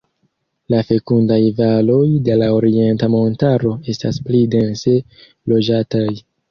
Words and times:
La 0.73 0.79
fekundaj 0.91 1.37
valoj 1.59 1.99
de 2.29 2.39
la 2.45 2.49
Orienta 2.57 3.13
Montaro 3.19 3.77
estas 3.95 4.21
pli 4.29 4.45
dense 4.59 5.01
loĝataj. 5.55 6.07